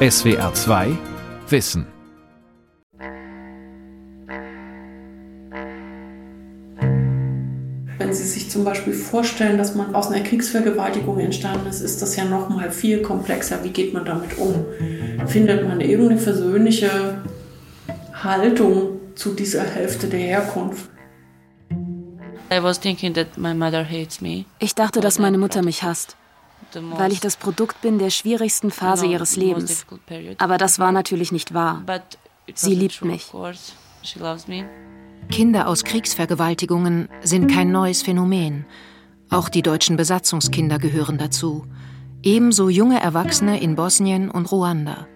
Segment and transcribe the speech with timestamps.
[0.00, 0.96] SWR 2
[1.48, 1.84] Wissen.
[7.98, 12.14] Wenn Sie sich zum Beispiel vorstellen, dass man aus einer Kriegsvergewaltigung entstanden ist, ist das
[12.14, 13.64] ja noch mal viel komplexer.
[13.64, 14.66] Wie geht man damit um?
[15.26, 17.20] Findet man irgendeine versöhnliche
[18.14, 20.88] Haltung zu dieser Hälfte der Herkunft?
[24.60, 26.17] Ich dachte, dass meine Mutter mich hasst,
[26.74, 29.86] weil ich das Produkt bin der schwierigsten Phase ihres Lebens.
[30.38, 31.84] Aber das war natürlich nicht wahr.
[32.54, 33.32] Sie liebt mich.
[35.30, 38.64] Kinder aus Kriegsvergewaltigungen sind kein neues Phänomen.
[39.30, 41.66] Auch die deutschen Besatzungskinder gehören dazu.
[42.22, 45.06] Ebenso junge Erwachsene in Bosnien und Ruanda.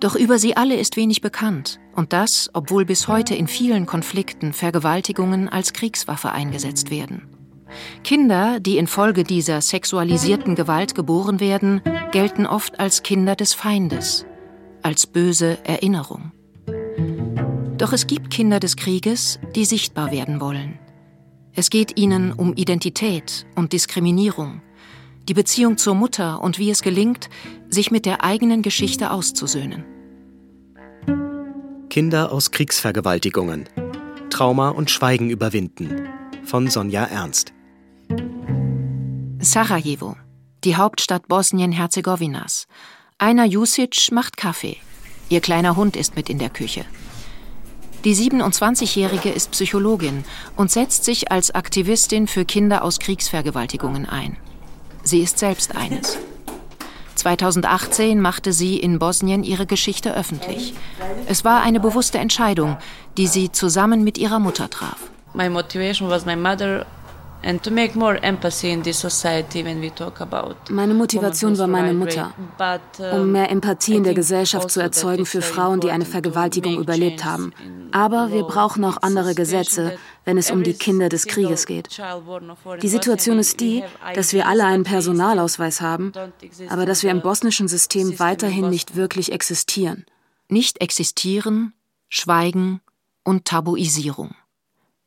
[0.00, 1.78] Doch über sie alle ist wenig bekannt.
[1.94, 7.31] Und das, obwohl bis heute in vielen Konflikten Vergewaltigungen als Kriegswaffe eingesetzt werden.
[8.04, 11.80] Kinder, die infolge dieser sexualisierten Gewalt geboren werden,
[12.12, 14.26] gelten oft als Kinder des Feindes,
[14.82, 16.32] als böse Erinnerung.
[17.78, 20.78] Doch es gibt Kinder des Krieges, die sichtbar werden wollen.
[21.54, 24.62] Es geht ihnen um Identität und Diskriminierung,
[25.28, 27.28] die Beziehung zur Mutter und wie es gelingt,
[27.68, 29.84] sich mit der eigenen Geschichte auszusöhnen.
[31.90, 33.68] Kinder aus Kriegsvergewaltigungen.
[34.30, 36.08] Trauma und Schweigen überwinden.
[36.42, 37.52] Von Sonja Ernst.
[39.44, 40.14] Sarajevo,
[40.62, 42.68] die Hauptstadt Bosnien-Herzegowinas.
[43.18, 44.76] Einer Jusic macht Kaffee.
[45.30, 46.84] Ihr kleiner Hund ist mit in der Küche.
[48.04, 54.36] Die 27-Jährige ist Psychologin und setzt sich als Aktivistin für Kinder aus Kriegsvergewaltigungen ein.
[55.02, 56.18] Sie ist selbst eines.
[57.16, 60.72] 2018 machte sie in Bosnien ihre Geschichte öffentlich.
[61.26, 62.76] Es war eine bewusste Entscheidung,
[63.16, 65.10] die sie zusammen mit ihrer Mutter traf.
[65.34, 66.86] My motivation was my mother
[70.70, 72.32] meine Motivation war meine Mutter,
[73.12, 77.24] um mehr Empathie in der Gesellschaft zu also erzeugen für Frauen, die eine Vergewaltigung überlebt
[77.24, 77.52] haben.
[77.90, 81.88] Aber wir brauchen auch andere Gesetze, wenn es um die Kinder des Krieges geht.
[82.80, 83.82] Die Situation ist die,
[84.14, 86.12] dass wir alle einen Personalausweis haben,
[86.68, 90.06] aber dass wir im bosnischen System weiterhin nicht wirklich existieren.
[90.48, 91.72] Nicht existieren,
[92.08, 92.80] schweigen
[93.24, 94.34] und Tabuisierung.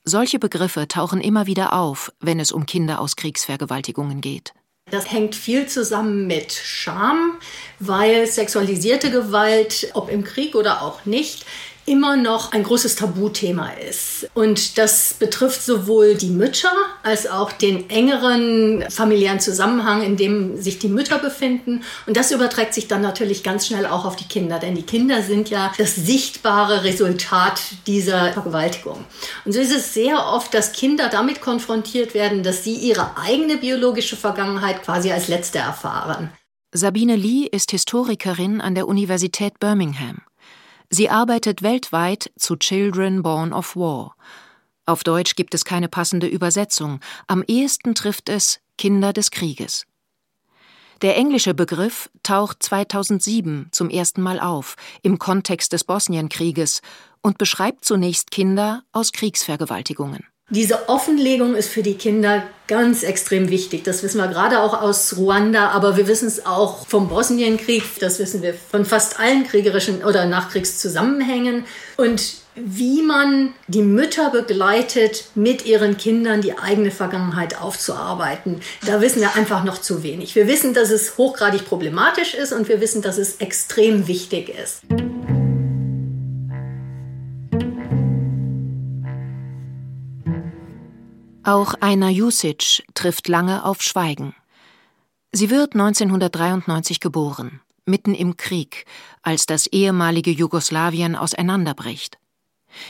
[0.08, 4.54] Solche Begriffe tauchen immer wieder auf, wenn es um Kinder aus Kriegsvergewaltigungen geht.
[4.92, 7.40] Das hängt viel zusammen mit Scham,
[7.80, 11.48] weil sexualisierte Gewalt, ob im Krieg oder auch nicht,
[11.86, 14.28] immer noch ein großes Tabuthema ist.
[14.34, 16.72] Und das betrifft sowohl die Mütter
[17.04, 21.84] als auch den engeren familiären Zusammenhang, in dem sich die Mütter befinden.
[22.08, 25.22] Und das überträgt sich dann natürlich ganz schnell auch auf die Kinder, denn die Kinder
[25.22, 29.06] sind ja das sichtbare Resultat dieser Vergewaltigung.
[29.46, 33.58] Und so ist es sehr oft, dass Kinder damit konfrontiert werden, dass sie ihre eigene
[33.58, 36.32] biologische Vergangenheit quasi als letzte erfahren.
[36.74, 40.22] Sabine Lee ist Historikerin an der Universität Birmingham.
[40.90, 44.16] Sie arbeitet weltweit zu Children Born of War.
[44.86, 47.00] Auf Deutsch gibt es keine passende Übersetzung.
[47.28, 49.86] Am ehesten trifft es Kinder des Krieges.
[51.02, 56.82] Der englische Begriff taucht 2007 zum ersten Mal auf im Kontext des Bosnienkrieges
[57.22, 60.26] und beschreibt zunächst Kinder aus Kriegsvergewaltigungen.
[60.52, 63.84] Diese Offenlegung ist für die Kinder ganz extrem wichtig.
[63.84, 67.84] Das wissen wir gerade auch aus Ruanda, aber wir wissen es auch vom Bosnienkrieg.
[68.00, 71.66] Das wissen wir von fast allen kriegerischen oder Nachkriegszusammenhängen.
[71.98, 78.62] Und wie man die Mütter begleitet, mit ihren Kindern die eigene Vergangenheit aufzuarbeiten.
[78.86, 80.36] Da wissen wir einfach noch zu wenig.
[80.36, 84.84] Wir wissen, dass es hochgradig problematisch ist und wir wissen, dass es extrem wichtig ist.
[91.46, 94.34] Auch Aina Jusic trifft lange auf Schweigen.
[95.32, 98.86] Sie wird 1993 geboren, mitten im Krieg,
[99.22, 102.18] als das ehemalige Jugoslawien auseinanderbricht.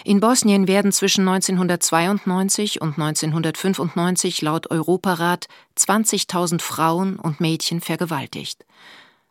[0.05, 8.65] In Bosnien werden zwischen 1992 und 1995 laut Europarat 20.000 Frauen und Mädchen vergewaltigt.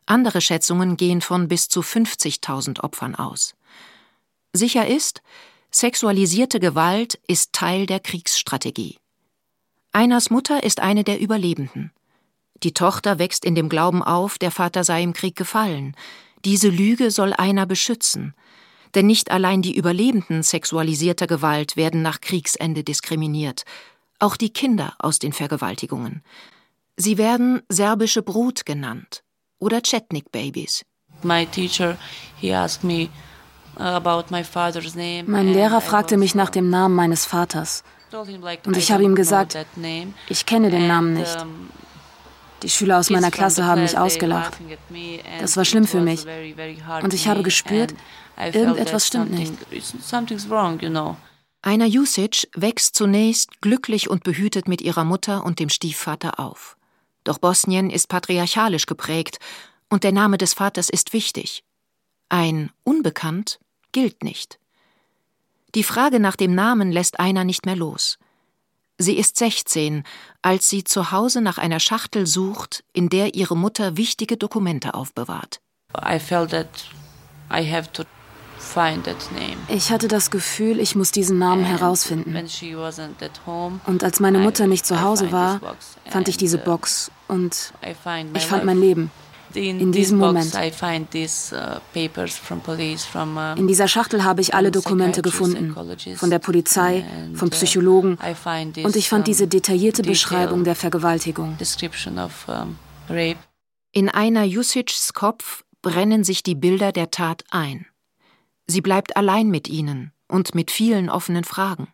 [0.04, 3.54] Andere Schätzungen gehen von bis zu 50.000 Opfern aus.
[4.52, 5.22] Sicher ist,
[5.70, 8.98] sexualisierte Gewalt ist Teil der Kriegsstrategie.
[9.96, 11.92] Einers Mutter ist eine der Überlebenden.
[12.64, 15.94] Die Tochter wächst in dem Glauben auf, der Vater sei im Krieg gefallen.
[16.44, 18.34] Diese Lüge soll einer beschützen.
[18.96, 23.62] Denn nicht allein die Überlebenden sexualisierter Gewalt werden nach Kriegsende diskriminiert,
[24.18, 26.24] auch die Kinder aus den Vergewaltigungen.
[26.96, 29.22] Sie werden serbische Brut genannt
[29.60, 30.84] oder Chetnik-Babys.
[35.30, 37.84] Mein Lehrer fragte mich nach dem Namen meines Vaters.
[38.66, 39.56] Und ich habe ihm gesagt,
[40.28, 41.36] ich kenne den Namen nicht.
[42.62, 44.56] Die Schüler aus meiner Klasse haben mich ausgelacht.
[45.40, 46.24] Das war schlimm für mich.
[47.02, 47.94] Und ich habe gespürt,
[48.52, 49.52] irgendetwas stimmt nicht.
[51.62, 56.76] Aina Jusic wächst zunächst glücklich und behütet mit ihrer Mutter und dem Stiefvater auf.
[57.24, 59.38] Doch Bosnien ist patriarchalisch geprägt
[59.88, 61.64] und der Name des Vaters ist wichtig.
[62.28, 63.60] Ein Unbekannt
[63.92, 64.58] gilt nicht.
[65.74, 68.18] Die Frage nach dem Namen lässt Aina nicht mehr los.
[68.96, 70.04] Sie ist 16,
[70.40, 75.60] als sie zu Hause nach einer Schachtel sucht, in der ihre Mutter wichtige Dokumente aufbewahrt.
[79.68, 82.36] Ich hatte das Gefühl, ich muss diesen Namen herausfinden.
[83.86, 85.60] Und als meine Mutter nicht zu Hause war,
[86.08, 89.10] fand ich diese uh, Box und ich fand mein Leben
[89.56, 90.54] in diesem Moment.
[90.54, 91.80] Uh, uh,
[93.56, 95.74] in dieser Schachtel habe ich alle Dokumente gefunden,
[96.16, 97.04] von der Polizei,
[97.34, 98.18] vom uh, Psychologen,
[98.82, 101.56] und ich fand diese detaillierte Beschreibung der Vergewaltigung.
[103.92, 107.86] In einer Jusics Kopf brennen sich die Bilder der Tat ein.
[108.66, 111.88] Sie bleibt allein mit ihnen und mit vielen offenen Fragen.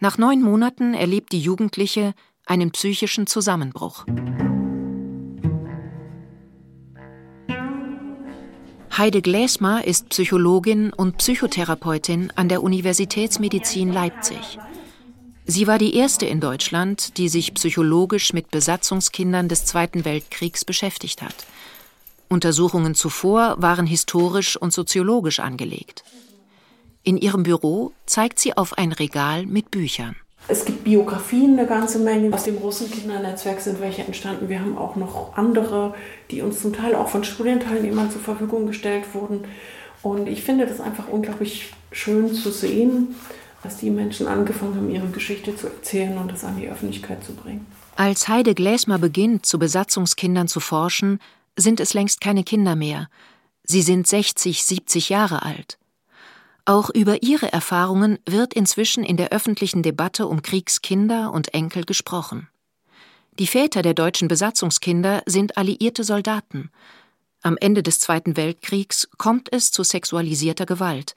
[0.00, 2.14] Nach neun Monaten erlebt die Jugendliche
[2.46, 4.04] einen psychischen Zusammenbruch.
[8.98, 14.58] Heide Gläsmer ist Psychologin und Psychotherapeutin an der Universitätsmedizin Leipzig.
[15.46, 21.22] Sie war die erste in Deutschland, die sich psychologisch mit Besatzungskindern des Zweiten Weltkriegs beschäftigt
[21.22, 21.34] hat.
[22.28, 26.04] Untersuchungen zuvor waren historisch und soziologisch angelegt.
[27.02, 30.16] In ihrem Büro zeigt sie auf ein Regal mit Büchern.
[30.48, 32.34] Es gibt Biografien eine ganze Menge.
[32.34, 34.48] Aus dem Russenkindernetzwerk sind welche entstanden.
[34.48, 35.94] Wir haben auch noch andere,
[36.30, 39.44] die uns zum Teil auch von Studienteilnehmern zur Verfügung gestellt wurden.
[40.02, 43.14] Und ich finde das einfach unglaublich schön zu sehen,
[43.62, 47.32] dass die Menschen angefangen haben, ihre Geschichte zu erzählen und das an die Öffentlichkeit zu
[47.34, 47.66] bringen.
[47.94, 51.20] Als Heide Gläsmer beginnt, zu Besatzungskindern zu forschen,
[51.56, 53.08] sind es längst keine Kinder mehr.
[53.62, 55.78] Sie sind 60, 70 Jahre alt.
[56.64, 62.48] Auch über ihre Erfahrungen wird inzwischen in der öffentlichen Debatte um Kriegskinder und Enkel gesprochen.
[63.38, 66.70] Die Väter der deutschen Besatzungskinder sind alliierte Soldaten.
[67.42, 71.14] Am Ende des Zweiten Weltkriegs kommt es zu sexualisierter Gewalt.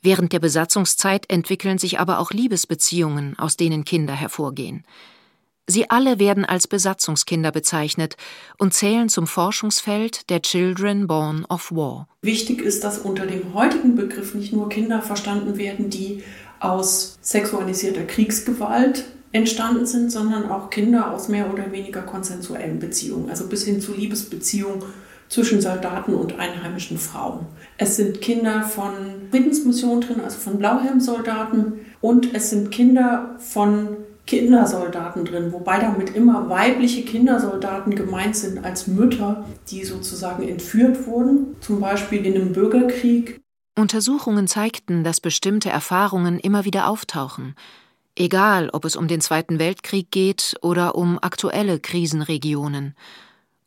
[0.00, 4.84] Während der Besatzungszeit entwickeln sich aber auch Liebesbeziehungen, aus denen Kinder hervorgehen.
[5.72, 8.18] Sie alle werden als Besatzungskinder bezeichnet
[8.58, 12.08] und zählen zum Forschungsfeld der Children Born of War.
[12.20, 16.24] Wichtig ist, dass unter dem heutigen Begriff nicht nur Kinder verstanden werden, die
[16.60, 23.48] aus sexualisierter Kriegsgewalt entstanden sind, sondern auch Kinder aus mehr oder weniger konsensuellen Beziehungen, also
[23.48, 24.82] bis hin zu Liebesbeziehungen
[25.30, 27.46] zwischen Soldaten und einheimischen Frauen.
[27.78, 28.92] Es sind Kinder von
[29.30, 33.96] Friedensmissionen drin, also von Blauhelmsoldaten, und es sind Kinder von
[34.26, 41.56] Kindersoldaten drin, wobei damit immer weibliche Kindersoldaten gemeint sind als Mütter, die sozusagen entführt wurden,
[41.60, 43.40] zum Beispiel in einem Bürgerkrieg.
[43.76, 47.54] Untersuchungen zeigten, dass bestimmte Erfahrungen immer wieder auftauchen,
[48.16, 52.94] egal ob es um den Zweiten Weltkrieg geht oder um aktuelle Krisenregionen,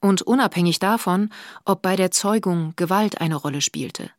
[0.01, 1.30] und unabhängig davon,
[1.66, 4.12] ob bei der Zeugung Gewalt eine Rolle spielte.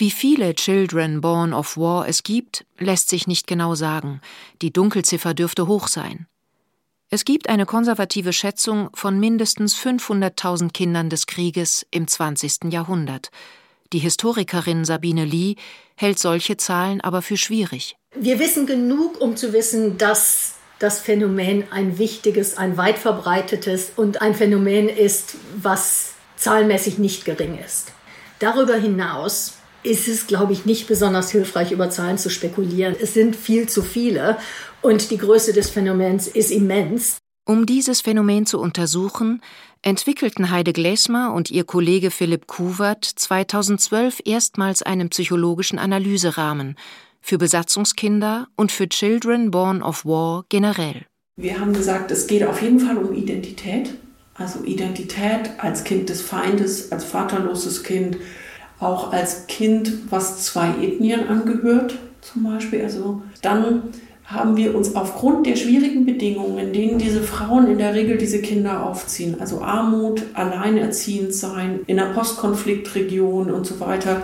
[0.00, 4.22] Wie viele Children Born of War es gibt, lässt sich nicht genau sagen.
[4.62, 6.26] Die Dunkelziffer dürfte hoch sein.
[7.10, 12.72] Es gibt eine konservative Schätzung von mindestens 500.000 Kindern des Krieges im 20.
[12.72, 13.30] Jahrhundert.
[13.92, 15.56] Die Historikerin Sabine Lee
[15.96, 17.94] hält solche Zahlen aber für schwierig.
[18.14, 24.22] Wir wissen genug, um zu wissen, dass das Phänomen ein wichtiges, ein weit verbreitetes und
[24.22, 27.92] ein Phänomen ist, was zahlenmäßig nicht gering ist.
[28.38, 32.94] Darüber hinaus ist es, glaube ich, nicht besonders hilfreich, über Zahlen zu spekulieren.
[33.00, 34.38] Es sind viel zu viele
[34.82, 37.18] und die Größe des Phänomens ist immens.
[37.46, 39.42] Um dieses Phänomen zu untersuchen,
[39.82, 46.76] entwickelten Heide Glesmer und ihr Kollege Philipp Kuwert 2012 erstmals einen psychologischen Analyserahmen
[47.20, 51.06] für Besatzungskinder und für Children Born of War generell.
[51.36, 53.94] Wir haben gesagt, es geht auf jeden Fall um Identität.
[54.34, 58.16] Also Identität als Kind des Feindes, als vaterloses Kind,
[58.80, 62.82] auch als Kind, was zwei Ethnien angehört, zum Beispiel.
[62.82, 63.82] Also dann
[64.24, 68.40] haben wir uns aufgrund der schwierigen Bedingungen, in denen diese Frauen in der Regel diese
[68.40, 74.22] Kinder aufziehen, also Armut, alleinerziehend sein, in einer Postkonfliktregion und so weiter,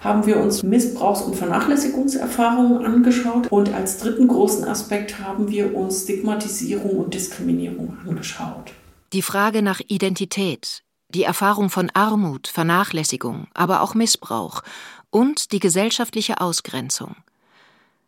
[0.00, 6.02] haben wir uns Missbrauchs- und Vernachlässigungserfahrungen angeschaut und als dritten großen Aspekt haben wir uns
[6.02, 8.72] Stigmatisierung und Diskriminierung angeschaut.
[9.12, 10.82] Die Frage nach Identität
[11.16, 14.62] die Erfahrung von Armut, Vernachlässigung, aber auch Missbrauch
[15.08, 17.16] und die gesellschaftliche Ausgrenzung.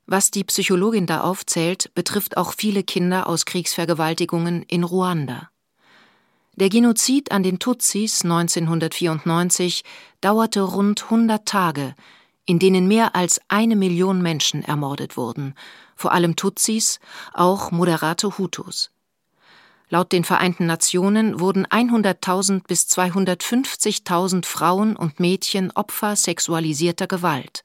[0.05, 5.49] Was die Psychologin da aufzählt, betrifft auch viele Kinder aus Kriegsvergewaltigungen in Ruanda.
[6.55, 9.85] Der Genozid an den Tutsis 1994
[10.21, 11.95] dauerte rund 100 Tage,
[12.45, 15.55] in denen mehr als eine Million Menschen ermordet wurden,
[15.97, 17.01] vor allem Tutsis,
[17.33, 18.91] auch moderate Hutus.
[19.91, 27.63] Laut den Vereinten Nationen wurden 100.000 bis 250.000 Frauen und Mädchen Opfer sexualisierter Gewalt.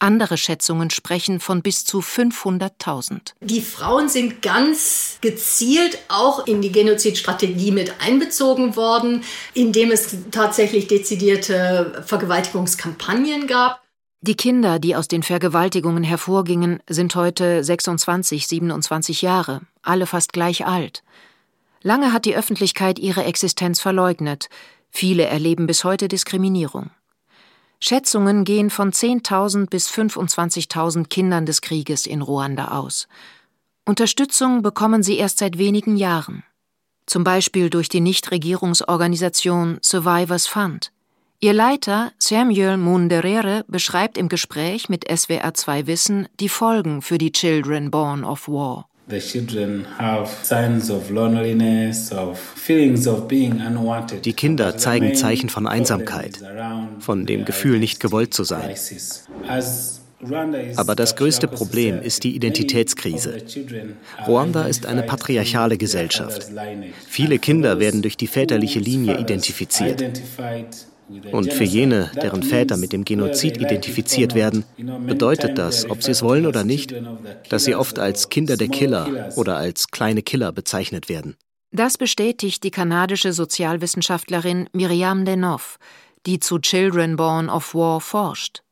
[0.00, 3.32] Andere Schätzungen sprechen von bis zu 500.000.
[3.40, 10.86] Die Frauen sind ganz gezielt auch in die Genozidstrategie mit einbezogen worden, indem es tatsächlich
[10.86, 13.82] dezidierte Vergewaltigungskampagnen gab.
[14.20, 20.64] Die Kinder, die aus den Vergewaltigungen hervorgingen, sind heute 26, 27 Jahre, alle fast gleich
[20.66, 21.02] alt.
[21.82, 24.48] Lange hat die Öffentlichkeit ihre Existenz verleugnet.
[24.90, 26.90] Viele erleben bis heute Diskriminierung.
[27.80, 33.06] Schätzungen gehen von 10.000 bis 25.000 Kindern des Krieges in Ruanda aus.
[33.84, 36.42] Unterstützung bekommen sie erst seit wenigen Jahren.
[37.06, 40.92] Zum Beispiel durch die Nichtregierungsorganisation Survivors Fund.
[41.40, 47.92] Ihr Leiter Samuel Munderere beschreibt im Gespräch mit SWR2 Wissen die Folgen für die Children
[47.92, 48.88] Born of War.
[54.24, 56.38] Die Kinder zeigen Zeichen von Einsamkeit,
[56.98, 58.74] von dem Gefühl, nicht gewollt zu sein.
[60.76, 63.38] Aber das größte Problem ist die Identitätskrise.
[64.26, 66.50] Ruanda ist eine patriarchale Gesellschaft.
[67.06, 70.02] Viele Kinder werden durch die väterliche Linie identifiziert.
[71.32, 74.64] Und für jene, deren Väter mit dem Genozid identifiziert werden,
[75.06, 76.94] bedeutet das, ob sie es wollen oder nicht,
[77.48, 81.36] dass sie oft als Kinder der Killer oder als kleine Killer bezeichnet werden.
[81.70, 85.78] Das bestätigt die kanadische Sozialwissenschaftlerin Miriam Denov,
[86.26, 88.62] die zu Children Born of War forscht.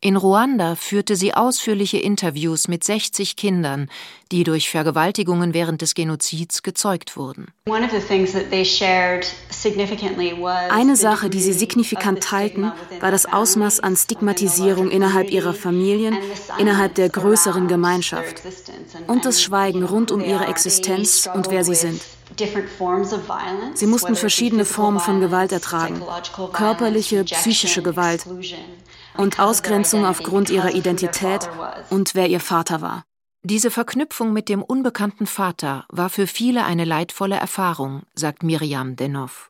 [0.00, 3.90] In Ruanda führte sie ausführliche Interviews mit 60 Kindern,
[4.30, 7.48] die durch Vergewaltigungen während des Genozids gezeugt wurden.
[10.70, 16.16] Eine Sache, die sie signifikant teilten, war das Ausmaß an Stigmatisierung innerhalb ihrer Familien,
[16.58, 18.42] innerhalb der größeren Gemeinschaft
[19.08, 22.00] und das Schweigen rund um ihre Existenz und wer sie sind.
[23.74, 26.00] Sie mussten verschiedene Formen von Gewalt ertragen,
[26.52, 28.24] körperliche, psychische Gewalt
[29.18, 31.50] und Ausgrenzung aufgrund ihrer Identität
[31.90, 33.04] und wer ihr Vater war.
[33.44, 39.48] Diese Verknüpfung mit dem unbekannten Vater war für viele eine leidvolle Erfahrung, sagt Miriam Denov.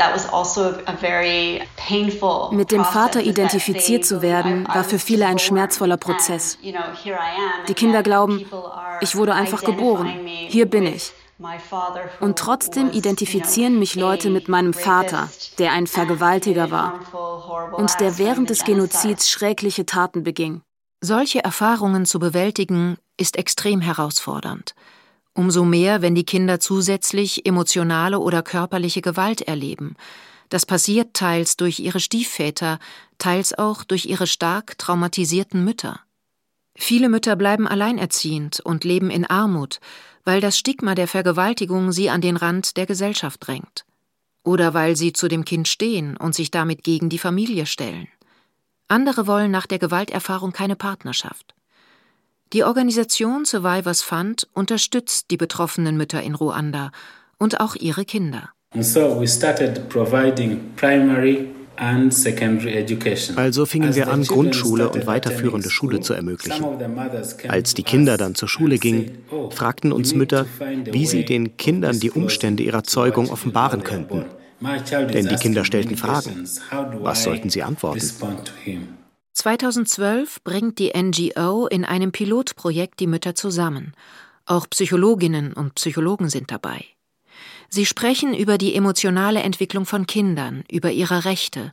[0.00, 0.28] Also
[2.52, 6.58] mit dem Vater identifiziert zu werden, war für viele ein schmerzvoller Prozess.
[7.68, 8.46] Die Kinder glauben,
[9.02, 10.08] ich wurde einfach geboren,
[10.48, 11.12] hier bin ich.
[12.20, 18.50] Und trotzdem identifizieren mich Leute mit meinem Vater, der ein Vergewaltiger war und der während
[18.50, 20.62] des Genozids schreckliche Taten beging.
[21.00, 24.74] Solche Erfahrungen zu bewältigen, ist extrem herausfordernd.
[25.34, 29.94] Umso mehr, wenn die Kinder zusätzlich emotionale oder körperliche Gewalt erleben.
[30.48, 32.78] Das passiert teils durch ihre Stiefväter,
[33.18, 36.00] teils auch durch ihre stark traumatisierten Mütter.
[36.76, 39.80] Viele Mütter bleiben alleinerziehend und leben in Armut,
[40.28, 43.86] weil das Stigma der Vergewaltigung sie an den Rand der Gesellschaft drängt.
[44.44, 48.08] Oder weil sie zu dem Kind stehen und sich damit gegen die Familie stellen.
[48.88, 51.54] Andere wollen nach der Gewalterfahrung keine Partnerschaft.
[52.52, 56.92] Die Organisation Survivors Fund unterstützt die betroffenen Mütter in Ruanda
[57.38, 58.50] und auch ihre Kinder.
[63.36, 66.64] Also fingen wir an, Grundschule und weiterführende Schule zu ermöglichen.
[67.48, 70.46] Als die Kinder dann zur Schule gingen, oh, fragten uns Mütter,
[70.90, 74.24] wie sie den Kindern die Umstände ihrer Zeugung offenbaren könnten.
[74.60, 76.48] Denn die Kinder stellten Fragen.
[77.00, 78.00] Was sollten sie antworten?
[79.34, 83.92] 2012 bringt die NGO in einem Pilotprojekt die Mütter zusammen.
[84.46, 86.84] Auch Psychologinnen und Psychologen sind dabei.
[87.68, 91.72] Sie sprechen über die emotionale Entwicklung von Kindern, über ihre Rechte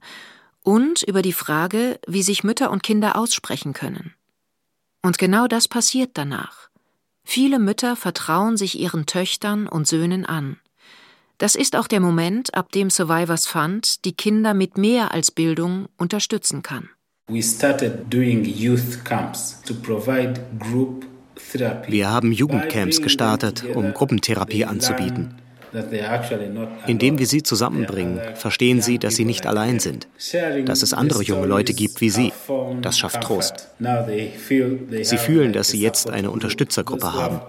[0.61, 4.13] und über die Frage, wie sich Mütter und Kinder aussprechen können.
[5.01, 6.69] Und genau das passiert danach.
[7.23, 10.57] Viele Mütter vertrauen sich ihren Töchtern und Söhnen an.
[11.37, 15.87] Das ist auch der Moment, ab dem Survivors Fund die Kinder mit mehr als Bildung
[15.97, 16.89] unterstützen kann.
[21.87, 25.41] Wir haben Jugendcamps gestartet, um Gruppentherapie anzubieten.
[26.87, 30.07] Indem wir sie zusammenbringen, verstehen sie, dass sie nicht allein sind,
[30.65, 32.33] dass es andere junge Leute gibt wie sie.
[32.81, 33.69] Das schafft Trost.
[33.77, 37.41] Sie fühlen, dass sie jetzt eine Unterstützergruppe haben.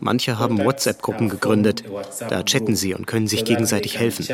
[0.00, 1.84] Manche haben WhatsApp-Gruppen gegründet,
[2.28, 4.26] da chatten sie und können sich gegenseitig helfen.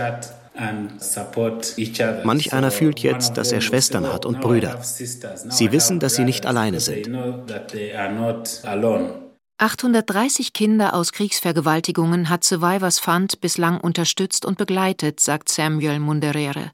[2.24, 4.78] Manch einer fühlt jetzt, dass er Schwestern hat und Brüder.
[4.82, 7.08] Sie wissen, dass sie nicht alleine sind.
[9.60, 16.72] 830 Kinder aus Kriegsvergewaltigungen hat Survivors Fund bislang unterstützt und begleitet, sagt Samuel Munderere.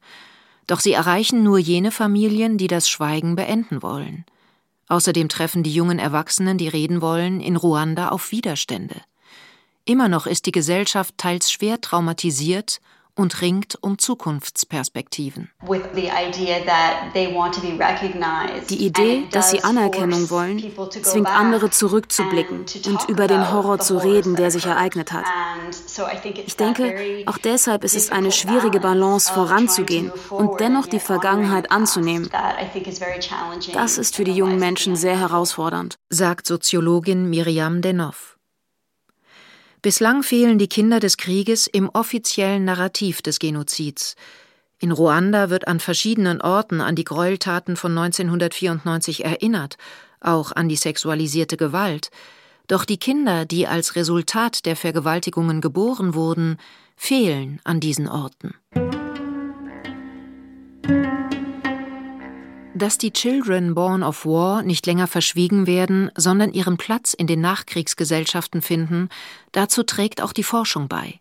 [0.69, 4.25] Doch sie erreichen nur jene Familien, die das Schweigen beenden wollen.
[4.87, 9.01] Außerdem treffen die jungen Erwachsenen, die reden wollen, in Ruanda auf Widerstände.
[9.85, 12.81] Immer noch ist die Gesellschaft teils schwer traumatisiert
[13.17, 15.51] und ringt um Zukunftsperspektiven.
[18.71, 20.59] Die Idee, dass sie Anerkennung wollen,
[21.03, 25.25] zwingt andere zurückzublicken und über den Horror zu reden, der sich ereignet hat.
[26.47, 32.29] Ich denke, auch deshalb ist es eine schwierige Balance, voranzugehen und dennoch die Vergangenheit anzunehmen.
[33.73, 38.36] Das ist für die jungen Menschen sehr herausfordernd, sagt Soziologin Miriam Denov.
[39.87, 44.17] Bislang fehlen die Kinder des Krieges im offiziellen Narrativ des Genozids.
[44.81, 49.77] In Ruanda wird an verschiedenen Orten an die Gräueltaten von 1994 erinnert,
[50.19, 52.11] auch an die sexualisierte Gewalt.
[52.67, 56.59] Doch die Kinder, die als Resultat der Vergewaltigungen geboren wurden,
[56.97, 58.55] fehlen an diesen Orten.
[62.79, 67.41] Dass die Children Born of War nicht länger verschwiegen werden, sondern ihren Platz in den
[67.41, 69.09] Nachkriegsgesellschaften finden,
[69.53, 71.21] dazu trägt auch die Forschung bei.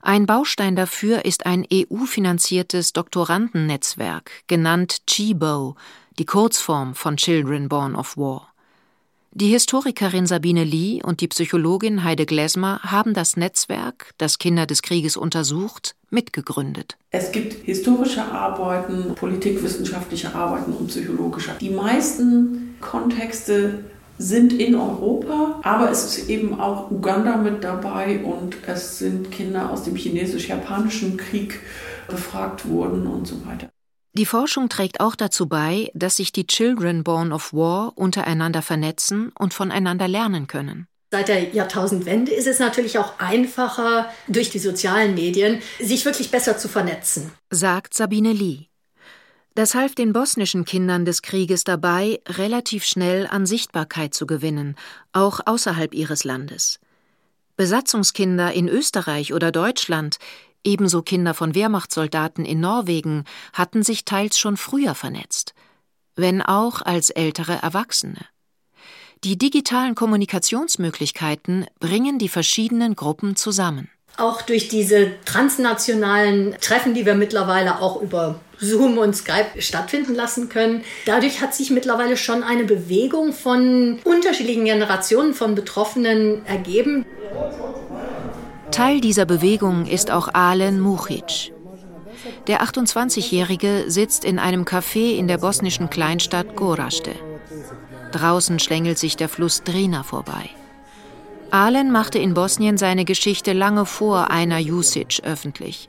[0.00, 5.76] Ein Baustein dafür ist ein EU-finanziertes Doktorandennetzwerk, genannt CHIBO,
[6.18, 8.54] die Kurzform von Children Born of War.
[9.32, 14.82] Die Historikerin Sabine Lee und die Psychologin Heide Glesmer haben das Netzwerk, das Kinder des
[14.82, 16.96] Krieges untersucht, mitgegründet.
[17.10, 21.52] Es gibt historische Arbeiten, politikwissenschaftliche Arbeiten und psychologische.
[21.60, 23.84] Die meisten Kontexte
[24.18, 29.70] sind in Europa, aber es ist eben auch Uganda mit dabei und es sind Kinder
[29.70, 31.60] aus dem chinesisch-japanischen Krieg
[32.08, 33.68] befragt worden und so weiter.
[34.14, 39.30] Die Forschung trägt auch dazu bei, dass sich die Children Born of War untereinander vernetzen
[39.38, 40.88] und voneinander lernen können.
[41.10, 46.58] Seit der Jahrtausendwende ist es natürlich auch einfacher, durch die sozialen Medien sich wirklich besser
[46.58, 48.66] zu vernetzen, sagt Sabine Lee.
[49.54, 54.76] Das half den bosnischen Kindern des Krieges dabei, relativ schnell an Sichtbarkeit zu gewinnen,
[55.12, 56.78] auch außerhalb ihres Landes.
[57.56, 60.18] Besatzungskinder in Österreich oder Deutschland,
[60.64, 65.54] Ebenso Kinder von Wehrmachtssoldaten in Norwegen hatten sich teils schon früher vernetzt,
[66.16, 68.26] wenn auch als ältere Erwachsene.
[69.24, 73.88] Die digitalen Kommunikationsmöglichkeiten bringen die verschiedenen Gruppen zusammen.
[74.16, 80.48] Auch durch diese transnationalen Treffen, die wir mittlerweile auch über Zoom und Skype stattfinden lassen
[80.48, 80.82] können.
[81.04, 87.04] Dadurch hat sich mittlerweile schon eine Bewegung von unterschiedlichen Generationen von Betroffenen ergeben.
[88.70, 91.52] Teil dieser Bewegung ist auch Alen Muhic.
[92.46, 97.14] Der 28-Jährige sitzt in einem Café in der bosnischen Kleinstadt Goraste.
[98.12, 100.50] Draußen schlängelt sich der Fluss Drina vorbei.
[101.50, 105.88] Alen machte in Bosnien seine Geschichte lange vor einer Jusic öffentlich.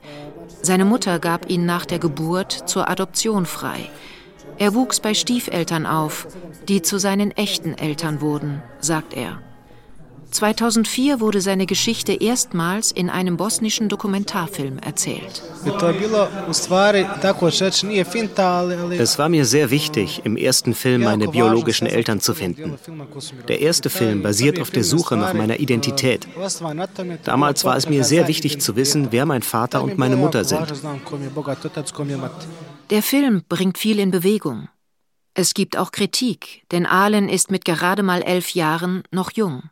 [0.62, 3.90] Seine Mutter gab ihn nach der Geburt zur Adoption frei.
[4.56, 6.26] Er wuchs bei Stiefeltern auf,
[6.68, 9.42] die zu seinen echten Eltern wurden, sagt er.
[10.30, 15.42] 2004 wurde seine Geschichte erstmals in einem bosnischen Dokumentarfilm erzählt.
[18.98, 22.78] Es war mir sehr wichtig, im ersten Film meine biologischen Eltern zu finden.
[23.48, 26.28] Der erste Film basiert auf der Suche nach meiner Identität.
[27.24, 30.72] Damals war es mir sehr wichtig zu wissen, wer mein Vater und meine Mutter sind.
[32.90, 34.68] Der Film bringt viel in Bewegung.
[35.34, 39.62] Es gibt auch Kritik, denn Ahlen ist mit gerade mal elf Jahren noch jung.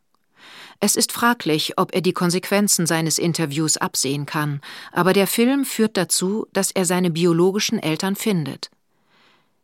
[0.81, 4.61] Es ist fraglich, ob er die Konsequenzen seines Interviews absehen kann,
[4.93, 8.71] aber der Film führt dazu, dass er seine biologischen Eltern findet.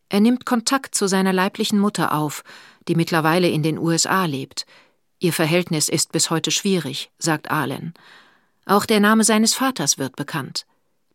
[0.08, 2.44] Er nimmt Kontakt zu seiner leiblichen Mutter auf,
[2.88, 4.66] die mittlerweile in den USA lebt.
[5.18, 7.94] Ihr Verhältnis ist bis heute schwierig, sagt Allen.
[8.66, 10.66] Auch der Name seines Vaters wird bekannt.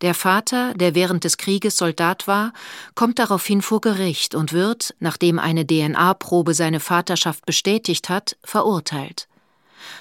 [0.01, 2.51] Der Vater, der während des Krieges Soldat war,
[2.95, 9.28] kommt daraufhin vor Gericht und wird, nachdem eine DNA-Probe seine Vaterschaft bestätigt hat, verurteilt.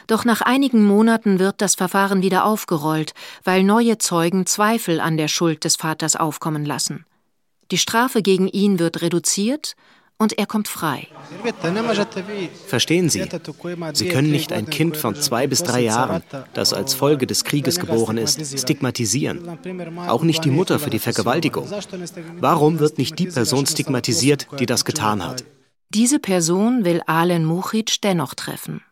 [0.06, 5.28] Doch nach einigen Monaten wird das Verfahren wieder aufgerollt, weil neue Zeugen Zweifel an der
[5.28, 7.04] Schuld des Vaters aufkommen lassen.
[7.70, 9.76] Die Strafe gegen ihn wird reduziert
[10.18, 11.06] und er kommt frei.
[12.66, 13.24] Verstehen Sie,
[13.92, 16.22] Sie können nicht ein Kind von zwei bis drei Jahren,
[16.54, 19.58] das als Folge des Krieges geboren ist, stigmatisieren.
[20.08, 21.70] Auch nicht die Mutter für die Vergewaltigung.
[22.40, 25.44] Warum wird nicht die Person stigmatisiert, die das getan hat?
[25.90, 28.82] Diese Person will Alen Muchic dennoch treffen.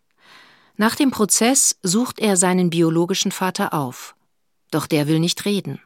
[0.78, 4.14] Nach dem Prozess sucht er seinen biologischen Vater auf.
[4.70, 5.80] Doch der will nicht reden.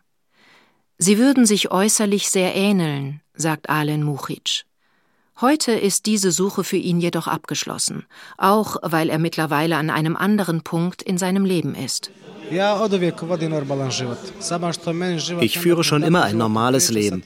[0.98, 4.64] Sie würden sich äußerlich sehr ähneln, sagt Alen Muchic.
[5.40, 8.04] Heute ist diese Suche für ihn jedoch abgeschlossen,
[8.36, 12.10] auch weil er mittlerweile an einem anderen Punkt in seinem Leben ist.
[15.40, 17.22] Ich führe schon immer ein normales Leben,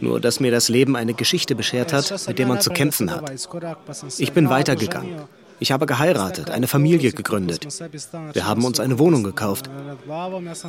[0.00, 3.24] nur dass mir das Leben eine Geschichte beschert hat, mit der man zu kämpfen hat.
[4.18, 5.22] Ich bin weitergegangen.
[5.58, 7.66] Ich habe geheiratet, eine Familie gegründet.
[8.32, 9.70] Wir haben uns eine Wohnung gekauft.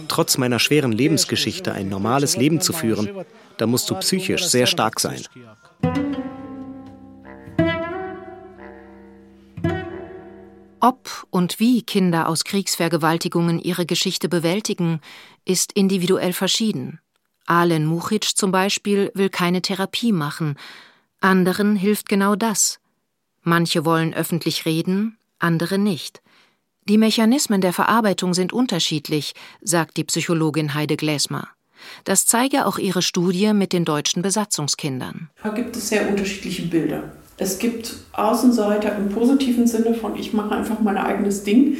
[0.07, 3.09] Trotz meiner schweren Lebensgeschichte ein normales Leben zu führen,
[3.57, 5.21] da musst du psychisch sehr stark sein.
[10.79, 15.01] Ob und wie Kinder aus Kriegsvergewaltigungen ihre Geschichte bewältigen,
[15.43, 16.99] ist individuell verschieden.
[17.45, 20.55] Alen Muchic zum Beispiel will keine Therapie machen,
[21.19, 22.79] anderen hilft genau das.
[23.47, 26.21] Manche wollen öffentlich reden, andere nicht.
[26.83, 31.47] Die Mechanismen der Verarbeitung sind unterschiedlich, sagt die Psychologin Heide Gläsmer.
[32.03, 35.29] Das zeige auch ihre Studie mit den deutschen Besatzungskindern.
[35.41, 37.13] Da gibt es sehr unterschiedliche Bilder.
[37.37, 41.77] Es gibt Außenseiter im positiven Sinne von, ich mache einfach mein eigenes Ding.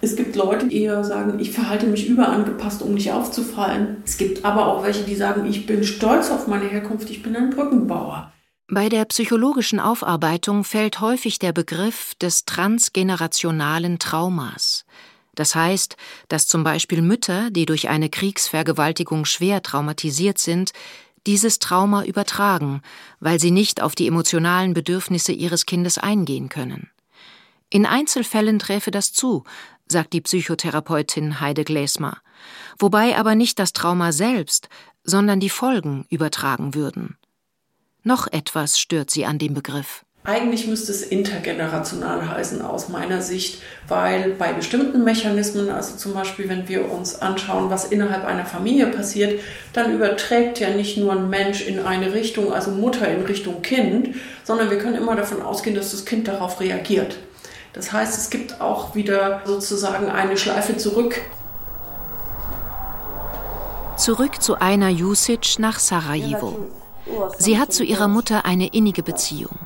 [0.00, 3.98] Es gibt Leute, die eher sagen, ich verhalte mich überangepasst, um nicht aufzufallen.
[4.04, 7.36] Es gibt aber auch welche, die sagen, ich bin stolz auf meine Herkunft, ich bin
[7.36, 8.32] ein Brückenbauer.
[8.68, 14.84] Bei der psychologischen Aufarbeitung fällt häufig der Begriff des transgenerationalen Traumas.
[15.36, 15.96] Das heißt,
[16.28, 20.72] dass zum Beispiel Mütter, die durch eine Kriegsvergewaltigung schwer traumatisiert sind,
[21.28, 22.82] dieses Trauma übertragen,
[23.20, 26.90] weil sie nicht auf die emotionalen Bedürfnisse ihres Kindes eingehen können.
[27.70, 29.44] In Einzelfällen träfe das zu,
[29.86, 32.18] sagt die Psychotherapeutin Heide Gläsmer,
[32.80, 34.68] wobei aber nicht das Trauma selbst,
[35.04, 37.16] sondern die Folgen übertragen würden.
[38.06, 40.04] Noch etwas stört sie an dem Begriff.
[40.22, 46.48] Eigentlich müsste es intergenerational heißen aus meiner Sicht, weil bei bestimmten Mechanismen, also zum Beispiel
[46.48, 49.40] wenn wir uns anschauen, was innerhalb einer Familie passiert,
[49.72, 54.14] dann überträgt ja nicht nur ein Mensch in eine Richtung, also Mutter in Richtung Kind,
[54.44, 57.18] sondern wir können immer davon ausgehen, dass das Kind darauf reagiert.
[57.72, 61.20] Das heißt, es gibt auch wieder sozusagen eine Schleife zurück.
[63.96, 66.68] Zurück zu einer Jusic nach Sarajevo.
[67.38, 69.58] Sie hat zu ihrer Mutter eine innige Beziehung.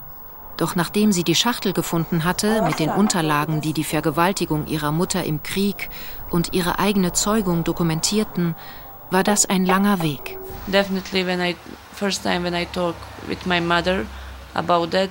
[0.57, 5.25] Doch nachdem sie die Schachtel gefunden hatte mit den Unterlagen, die die Vergewaltigung ihrer Mutter
[5.25, 5.89] im Krieg
[6.31, 8.55] und ihre eigene Zeugung dokumentierten,
[9.11, 10.39] war das ein langer Weg.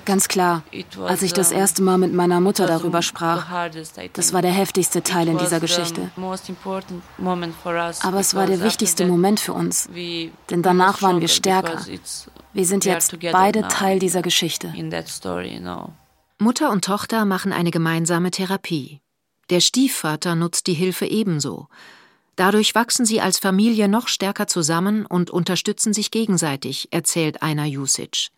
[0.05, 0.63] Ganz klar,
[1.05, 3.47] als ich das erste Mal mit meiner Mutter darüber sprach,
[4.13, 6.11] das war der heftigste Teil in dieser Geschichte.
[8.01, 9.89] Aber es war der wichtigste Moment für uns,
[10.49, 11.79] denn danach waren wir stärker.
[12.53, 14.73] Wir sind jetzt beide Teil dieser Geschichte.
[16.37, 19.01] Mutter und Tochter machen eine gemeinsame Therapie.
[19.49, 21.67] Der Stiefvater nutzt die Hilfe ebenso.
[22.35, 28.29] Dadurch wachsen sie als Familie noch stärker zusammen und unterstützen sich gegenseitig, erzählt Einer Jusic.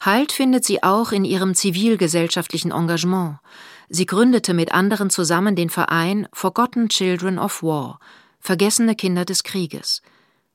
[0.00, 3.38] Halt findet sie auch in ihrem zivilgesellschaftlichen Engagement.
[3.88, 7.98] Sie gründete mit anderen zusammen den Verein Forgotten Children of War,
[8.40, 10.02] vergessene Kinder des Krieges.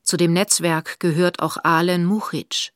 [0.03, 2.71] Zu dem Netzwerk gehört auch Alen Muchic.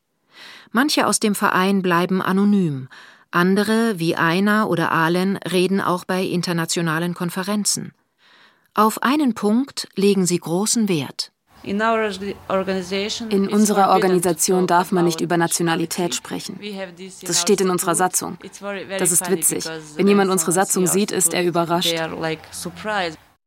[0.72, 2.88] Manche aus dem Verein bleiben anonym,
[3.36, 7.92] andere, wie Aina oder Alen, reden auch bei internationalen Konferenzen.
[8.74, 11.34] Auf einen Punkt legen sie großen Wert.
[11.66, 16.60] In unserer Organisation darf man nicht über Nationalität sprechen.
[17.24, 18.38] Das steht in unserer Satzung.
[19.00, 19.66] Das ist witzig.
[19.96, 21.96] Wenn jemand unsere Satzung sieht, ist er überrascht.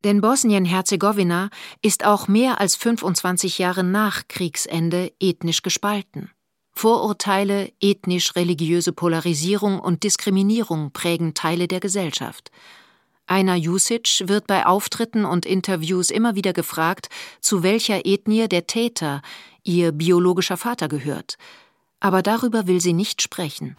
[0.04, 1.50] Denn Bosnien-Herzegowina
[1.82, 6.30] ist auch mehr als 25 Jahre nach Kriegsende ethnisch gespalten.
[6.72, 12.52] Vorurteile, ethnisch-religiöse Polarisierung und Diskriminierung prägen Teile der Gesellschaft.
[13.28, 17.10] Einer Jusic wird bei Auftritten und Interviews immer wieder gefragt,
[17.40, 19.20] zu welcher Ethnie der Täter,
[19.62, 21.36] ihr biologischer Vater, gehört.
[22.00, 23.76] Aber darüber will sie nicht sprechen.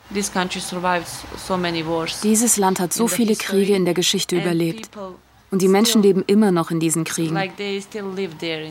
[2.23, 4.91] Dieses Land hat so viele Kriege in der Geschichte überlebt.
[5.51, 7.35] Und die Menschen leben immer noch in diesen Kriegen.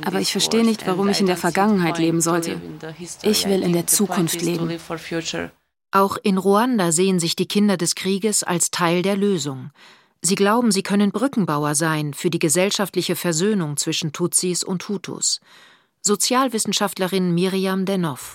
[0.05, 2.61] Aber ich verstehe nicht, warum ich in der Vergangenheit leben sollte.
[3.23, 4.71] Ich will in der Zukunft leben.
[5.91, 9.71] Auch in Ruanda sehen sich die Kinder des Krieges als Teil der Lösung.
[10.21, 15.41] Sie glauben, sie können Brückenbauer sein für die gesellschaftliche Versöhnung zwischen Tutsis und Hutus.
[16.03, 18.35] Sozialwissenschaftlerin Miriam Denov.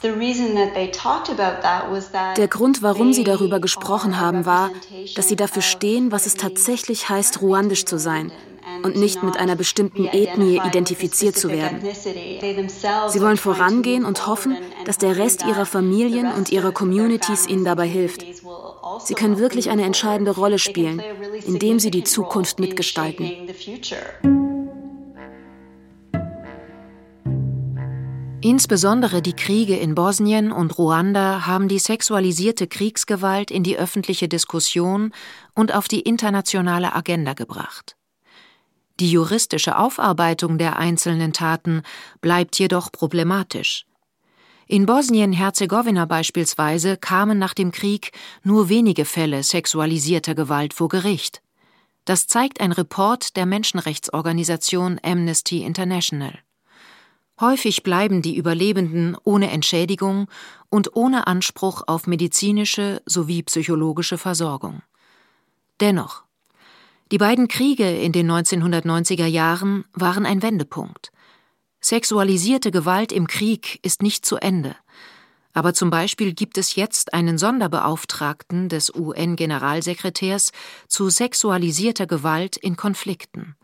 [2.38, 4.70] Der Grund, warum sie darüber gesprochen haben, war,
[5.16, 8.32] dass sie dafür stehen, was es tatsächlich heißt, ruandisch zu sein
[8.84, 11.82] und nicht mit einer bestimmten Ethnie identifiziert zu werden.
[13.10, 17.88] Sie wollen vorangehen und hoffen, dass der Rest ihrer Familien und ihrer Communities ihnen dabei
[17.88, 18.26] hilft.
[19.00, 21.02] Sie können wirklich eine entscheidende Rolle spielen,
[21.46, 23.32] indem sie die Zukunft mitgestalten.
[28.42, 35.14] Insbesondere die Kriege in Bosnien und Ruanda haben die sexualisierte Kriegsgewalt in die öffentliche Diskussion
[35.56, 37.96] und auf die internationale Agenda gebracht.
[39.00, 41.84] Die juristische Aufarbeitung der einzelnen Taten
[42.20, 43.86] bleibt jedoch problematisch.
[44.68, 48.12] In Bosnien-Herzegowina beispielsweise kamen nach dem Krieg
[48.44, 51.42] nur wenige Fälle sexualisierter Gewalt vor Gericht.
[52.06, 56.40] Das zeigt ein Report der Menschenrechtsorganisation Amnesty International.
[57.40, 60.28] Häufig bleiben die Überlebenden ohne Entschädigung
[60.70, 64.82] und ohne Anspruch auf medizinische sowie psychologische Versorgung.
[65.80, 66.24] Dennoch,
[67.12, 71.13] die beiden Kriege in den 1990er Jahren waren ein Wendepunkt.
[71.84, 74.78] Sexualisierte Gewalt im Krieg ist nicht zu Ende.
[75.52, 80.54] Aber zum Beispiel gibt es jetzt einen Sonderbeauftragten des UN-Generalsekretärs
[80.88, 83.58] zu sexualisierter Gewalt in Konflikten.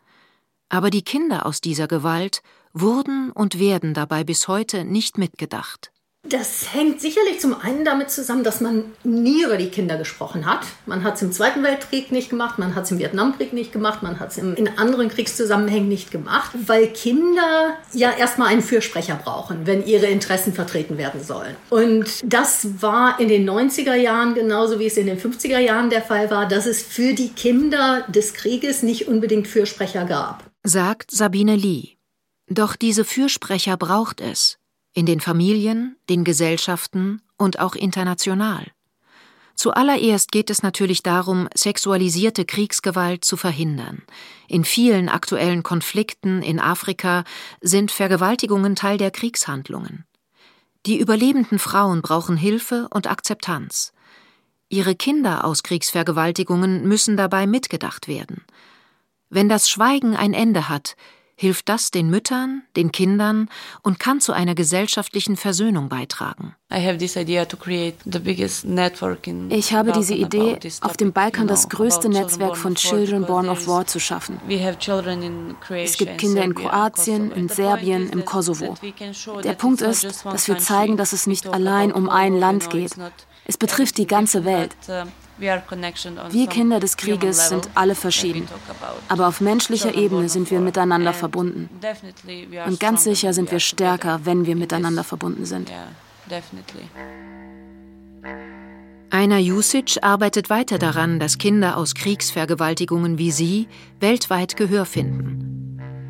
[0.68, 5.92] Aber die Kinder aus dieser Gewalt wurden und werden dabei bis heute nicht mitgedacht.
[6.28, 10.60] Das hängt sicherlich zum einen damit zusammen, dass man nie über die Kinder gesprochen hat.
[10.86, 14.04] Man hat es im Zweiten Weltkrieg nicht gemacht, man hat es im Vietnamkrieg nicht gemacht,
[14.04, 19.66] man hat es in anderen Kriegszusammenhängen nicht gemacht, weil Kinder ja erstmal einen Fürsprecher brauchen,
[19.66, 21.56] wenn ihre Interessen vertreten werden sollen.
[21.70, 26.04] Und das war in den 90er Jahren genauso wie es in den 50er Jahren der
[26.04, 30.44] Fall war, dass es für die Kinder des Krieges nicht unbedingt Fürsprecher gab.
[30.64, 31.96] Sagt Sabine Lee.
[32.48, 34.59] Doch diese Fürsprecher braucht es
[34.94, 38.66] in den Familien, den Gesellschaften und auch international.
[39.56, 44.04] Zuallererst geht es natürlich darum, sexualisierte Kriegsgewalt zu verhindern.
[44.48, 47.26] In vielen aktuellen Konflikten in Afrika
[47.60, 50.06] sind Vergewaltigungen Teil der Kriegshandlungen.
[50.86, 53.92] Die überlebenden Frauen brauchen Hilfe und Akzeptanz.
[54.70, 58.46] Ihre Kinder aus Kriegsvergewaltigungen müssen dabei mitgedacht werden.
[59.30, 60.96] Wenn das Schweigen ein Ende hat,
[61.40, 63.50] hilft das den Müttern, den Kindern
[63.82, 66.54] und kann zu einer gesellschaftlichen Versöhnung beitragen.
[66.70, 66.94] Ich
[69.74, 74.02] habe diese Idee, auf dem Balkan das größte Netzwerk von Children Born of War zu
[74.02, 74.38] schaffen.
[74.50, 78.76] Es gibt Kinder in Kroatien, in Serbien, im Kosovo.
[79.42, 82.92] Der Punkt ist, dass wir zeigen, dass es nicht allein um ein Land geht.
[83.46, 84.76] Es betrifft die ganze Welt.
[85.40, 88.48] Wir Kinder des Krieges sind alle verschieden,
[89.08, 91.70] aber auf menschlicher Ebene sind wir miteinander verbunden.
[92.68, 95.72] Und ganz sicher sind wir stärker, wenn wir miteinander verbunden sind.
[99.12, 103.68] Aina Jusic arbeitet weiter daran, dass Kinder aus Kriegsvergewaltigungen wie sie
[104.00, 105.50] weltweit Gehör finden.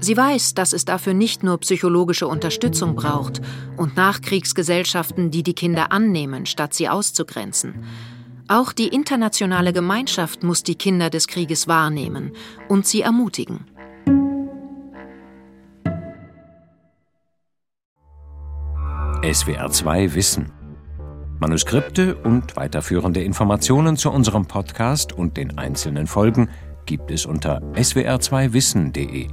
[0.02, 3.42] Sie weiß, dass es dafür nicht nur psychologische Unterstützung braucht
[3.78, 7.86] und Nachkriegsgesellschaften, die die Kinder annehmen, statt sie auszugrenzen.
[8.52, 12.32] Auch die internationale Gemeinschaft muss die Kinder des Krieges wahrnehmen
[12.68, 13.66] und sie ermutigen.
[19.22, 20.52] SWR 2 Wissen.
[21.40, 26.50] Manuskripte und weiterführende Informationen zu unserem Podcast und den einzelnen Folgen
[26.88, 29.28] gibt es unter swr2wissen.de.